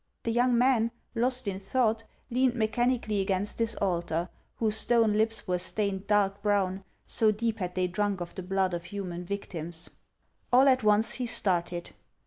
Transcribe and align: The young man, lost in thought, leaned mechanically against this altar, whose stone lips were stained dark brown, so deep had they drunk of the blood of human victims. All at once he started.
The 0.23 0.31
young 0.31 0.57
man, 0.57 0.89
lost 1.13 1.47
in 1.47 1.59
thought, 1.59 2.05
leaned 2.31 2.55
mechanically 2.55 3.21
against 3.21 3.59
this 3.59 3.75
altar, 3.75 4.29
whose 4.55 4.75
stone 4.75 5.13
lips 5.13 5.47
were 5.47 5.59
stained 5.59 6.07
dark 6.07 6.41
brown, 6.41 6.83
so 7.05 7.29
deep 7.31 7.59
had 7.59 7.75
they 7.75 7.85
drunk 7.85 8.19
of 8.19 8.33
the 8.33 8.41
blood 8.41 8.73
of 8.73 8.85
human 8.85 9.23
victims. 9.25 9.91
All 10.51 10.67
at 10.67 10.81
once 10.83 11.11
he 11.11 11.27
started. 11.27 11.91